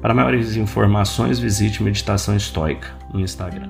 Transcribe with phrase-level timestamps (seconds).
[0.00, 3.68] Para maiores informações, visite Meditação Estoica no Instagram.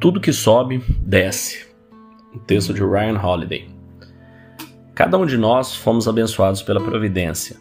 [0.00, 1.66] Tudo que sobe, desce.
[2.32, 3.68] O texto de Ryan Holiday.
[4.94, 7.56] Cada um de nós fomos abençoados pela providência.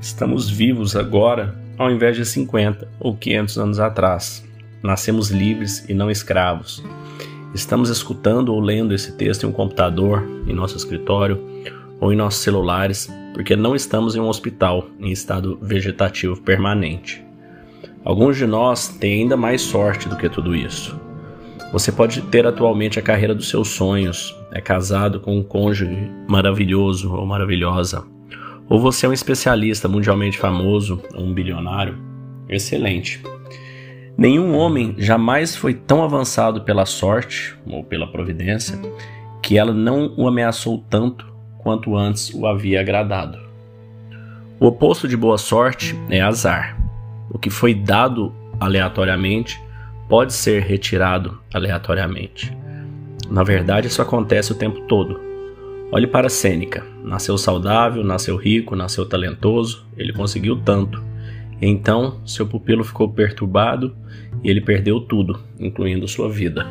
[0.00, 4.42] Estamos vivos agora ao invés de 50 ou 500 anos atrás.
[4.82, 6.82] Nascemos livres e não escravos.
[7.54, 11.42] Estamos escutando ou lendo esse texto em um computador, em nosso escritório
[12.00, 17.24] ou em nossos celulares, porque não estamos em um hospital em estado vegetativo permanente.
[18.04, 20.98] Alguns de nós têm ainda mais sorte do que tudo isso.
[21.72, 27.12] Você pode ter atualmente a carreira dos seus sonhos, é casado com um cônjuge maravilhoso
[27.12, 28.04] ou maravilhosa,
[28.68, 31.98] ou você é um especialista mundialmente famoso um bilionário.
[32.48, 33.22] Excelente.
[34.20, 38.78] Nenhum homem jamais foi tão avançado pela sorte ou pela providência
[39.42, 41.26] que ela não o ameaçou tanto
[41.56, 43.38] quanto antes o havia agradado.
[44.60, 46.76] O oposto de boa sorte é azar.
[47.30, 49.58] O que foi dado aleatoriamente
[50.06, 52.54] pode ser retirado aleatoriamente.
[53.30, 55.18] Na verdade, isso acontece o tempo todo.
[55.90, 56.84] Olhe para Sêneca.
[57.02, 61.08] Nasceu saudável, nasceu rico, nasceu talentoso, ele conseguiu tanto.
[61.60, 63.94] Então, seu pupilo ficou perturbado
[64.42, 66.66] e ele perdeu tudo, incluindo sua vida.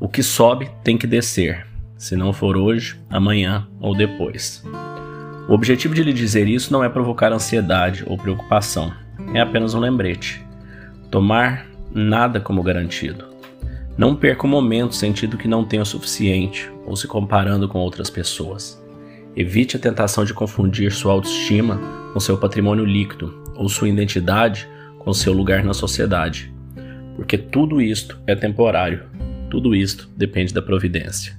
[0.00, 4.64] O que sobe tem que descer, se não for hoje, amanhã ou depois.
[5.48, 8.92] O objetivo de lhe dizer isso não é provocar ansiedade ou preocupação,
[9.32, 10.44] é apenas um lembrete.
[11.10, 13.26] Tomar nada como garantido.
[13.96, 18.10] Não perca o momento sentindo que não tem o suficiente ou se comparando com outras
[18.10, 18.82] pessoas.
[19.36, 21.78] Evite a tentação de confundir sua autoestima
[22.12, 24.68] com seu patrimônio líquido ou sua identidade
[24.98, 26.52] com seu lugar na sociedade.
[27.16, 29.04] Porque tudo isto é temporário,
[29.50, 31.36] tudo isto depende da providência.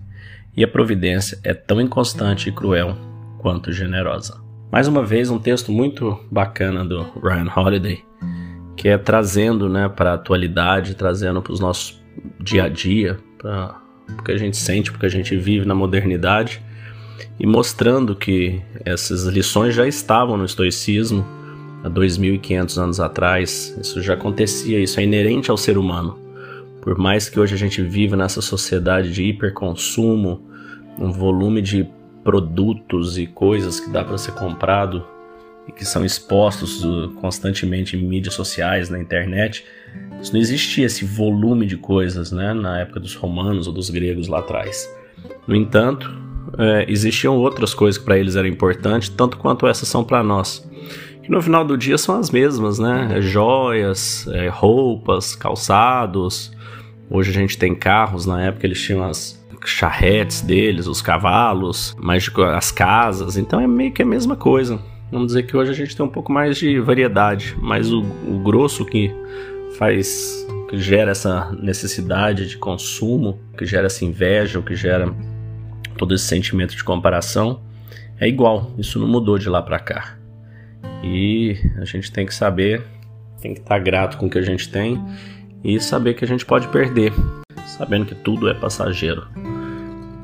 [0.56, 2.96] E a providência é tão inconstante e cruel
[3.40, 4.42] quanto generosa.
[4.72, 8.04] Mais uma vez, um texto muito bacana do Ryan Holiday,
[8.76, 12.02] que é trazendo né, para a atualidade, trazendo para os nossos
[12.40, 13.80] dia a dia, para
[14.20, 16.62] o que a gente sente, porque a gente vive na modernidade,
[17.40, 21.26] e mostrando que essas lições já estavam no estoicismo
[21.84, 23.78] há 2.500 anos atrás.
[23.80, 26.18] Isso já acontecia, isso é inerente ao ser humano.
[26.82, 30.42] Por mais que hoje a gente viva nessa sociedade de hiperconsumo,
[30.98, 31.88] um volume de
[32.24, 35.06] produtos e coisas que dá para ser comprado
[35.68, 39.66] e que são expostos uh, constantemente em mídias sociais, na internet,
[40.22, 44.28] isso não existia esse volume de coisas né, na época dos romanos ou dos gregos
[44.28, 44.90] lá atrás.
[45.48, 46.14] No entanto,
[46.58, 50.68] é, existiam outras coisas que para eles eram importantes, tanto quanto essas são para nós
[51.24, 53.14] que no final do dia são as mesmas, né?
[53.16, 56.52] É joias, é roupas, calçados.
[57.10, 62.30] Hoje a gente tem carros, na época eles tinham as charretes deles, os cavalos, mas
[62.54, 64.78] as casas, então é meio que a mesma coisa.
[65.10, 68.40] Vamos dizer que hoje a gente tem um pouco mais de variedade, mas o, o
[68.40, 69.16] grosso que
[69.78, 75.14] faz, que gera essa necessidade de consumo, que gera essa inveja, o que gera
[75.98, 77.62] todo esse sentimento de comparação,
[78.20, 78.72] é igual.
[78.78, 80.23] Isso não mudou de lá para cá.
[81.04, 82.82] E a gente tem que saber,
[83.42, 85.04] tem que estar grato com o que a gente tem
[85.62, 87.12] e saber que a gente pode perder,
[87.66, 89.28] sabendo que tudo é passageiro,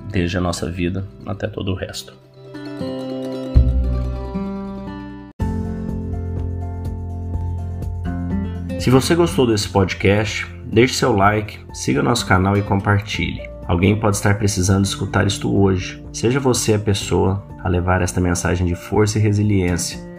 [0.09, 2.13] desde a nossa vida até todo o resto.
[8.79, 13.41] Se você gostou desse podcast, deixe seu like, siga nosso canal e compartilhe.
[13.67, 16.03] Alguém pode estar precisando escutar isto hoje.
[16.13, 20.08] Seja você a pessoa a levar esta mensagem de força e resiliência